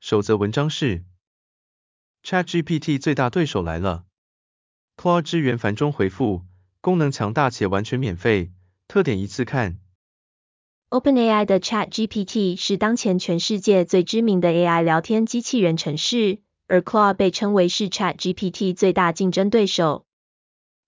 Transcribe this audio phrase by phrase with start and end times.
[0.00, 1.04] 首则文章是
[2.22, 4.04] ：ChatGPT 最大对手来了
[4.96, 6.44] ，Claude 支援繁中回复，
[6.80, 8.52] 功能强大且完全免费，
[8.86, 9.80] 特点一次看。
[10.90, 16.38] OpenAI 的 ChatGPT 是当前全世界最知名的 AI 聊天机器人程式，
[16.68, 20.06] 而 Claude 被称为是 ChatGPT 最大竞争对手。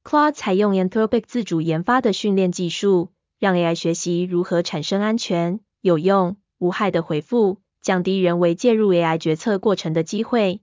[0.04, 7.60] Claude 采用 Anthropic 自主研发的训练技术，让 AI 学习如何产生安全、有用、无害的回复。
[7.82, 10.60] 降低人为介入 AI 决策过程的机会。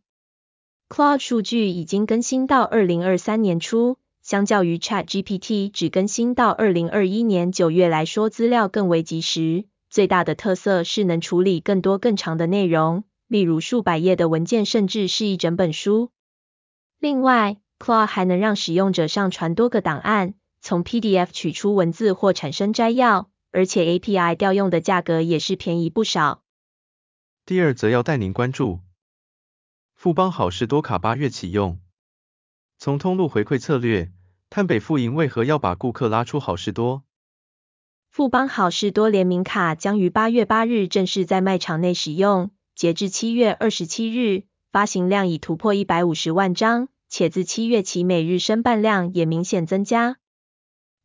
[0.89, 9.65] Claude 数据已经更新到二零二三年初，相较于 ChatGPT 只更新到二零二一年九月来说，资料更为及时。
[9.90, 16.12] 最大的特色是能处理更多更长的内容，例如数百页的文件，甚至是一整本书。
[16.99, 26.41] 另外，Claude 还能让使用者上传多个档案，从 PDF 取出文字或产生摘要，而且 API 调用的价格也是便宜不少。
[27.48, 28.81] 第二则要带您关注，
[29.95, 31.79] 富邦好事多卡八月启用，
[32.77, 34.12] 从通路回馈策略，
[34.49, 37.05] 探北富银为何要把顾客拉出好事多。
[38.09, 50.17] 富邦好事多联名卡将于八月八日正式在卖场内使用，截至七月二十七日，发行量已突破一百五十万张，且自七月起每日申办量也明显增加。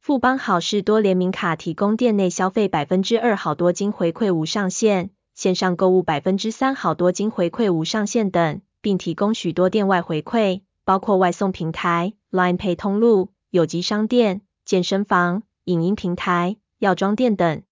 [0.00, 5.12] 富邦好事多联名卡提供店内消费百分之二好多金回馈无上限。
[5.42, 17.64] 线上购物百分之三好多金回馈无上限等，并提供许多店外回馈，包括外送平台、Line Pay 通路、有机商店、健身房、影音平台、药妆店等。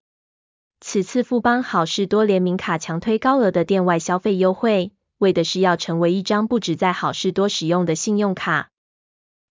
[0.81, 8.71] 此次富邦好事多联名卡强推高额的店外消费优惠，为的是要成为一张不止在好事多使用的信用卡。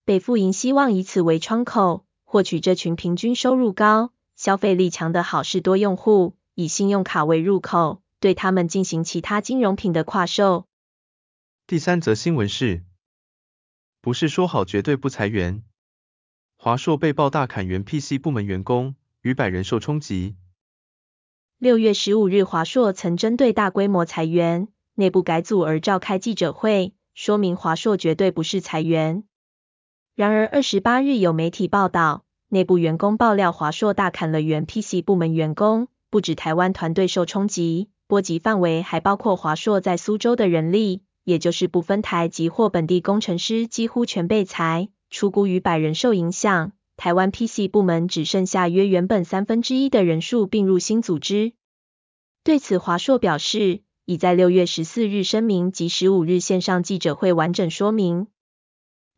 [0.03, 6.33] 北富银希望以此为窗口，获取这群平均收入高、消费力强的好事多用户。
[6.55, 10.65] 以信用卡为入口，对他们进行其他金融品的跨售。
[11.65, 12.83] 第三则新闻是，
[14.01, 15.63] 不是说好绝对不裁员？
[16.57, 20.35] 华硕被曝大砍原 PC 部门员工，逾百人受冲击。
[21.57, 29.23] 六月十五日，华硕曾针对大规模裁员、内部改组而召开记者会，说明华硕绝对不是裁员。
[30.15, 35.87] 然而二十八日有媒体报道，内部员工爆料华硕大砍了原 PC 部门员工。
[36.09, 46.71] 不止台湾团队受冲击，波及范围还包括华硕在苏州的人力，也就是不分台籍或本地工程师几乎全被裁，出估逾百人受影响。
[46.97, 51.53] 台湾 PC 部门只剩下约原本三分之一的人数并入新组织。
[52.43, 58.25] 对此，华硕表示，已在六月十四日声明及十五日线上记者会完整说明，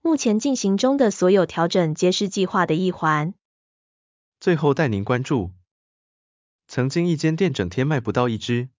[0.01, 3.33] 目前进行中的所有调整皆是计划的一环。
[4.41, 5.51] 最后带您关注。
[6.67, 8.69] 曾经一间店整天卖不到一只，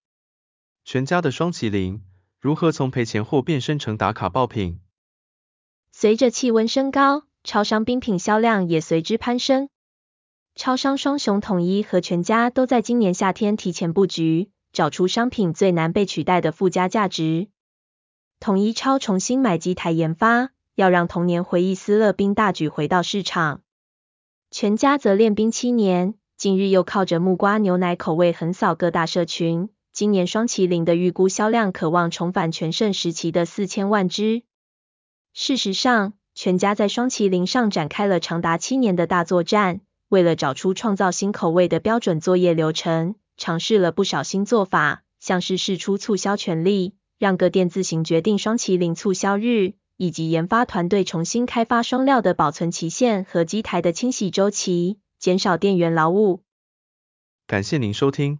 [0.85, 2.01] 全家的双麒麟
[2.41, 4.79] 如何从赔钱货变身成打卡爆品？
[5.91, 9.69] 随着气温升高，超商冰品销量也随之攀升。
[10.55, 17.47] 超商双雄统一和全家都在今年夏天提前布局，找出商品最难被取代的附加价值。
[18.39, 23.61] 统一超重新买机台研发，要让童年回忆思乐冰大举回到市场。
[24.51, 26.15] 全家则练冰七年。
[26.35, 34.41] 近日又靠着木瓜牛奶口味横扫各大社群，今年双麒麟的预估销量可望重返全盛时期的四千万只。
[35.33, 54.97] 事实上，全家在双麒麟上展开了长达七年的大作战，为了找出创造新口味的标准作业流程，尝试了不少新做法，像是释出促销权利，让各店自行决定双麒麟促销日，以及研发团队重新开发双料的保存期限和机台的清洗周期。
[55.19, 56.41] 减少店员劳务。
[57.47, 58.39] 感谢您收听，